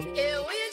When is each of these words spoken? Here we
Here 0.00 0.40
we 0.48 0.69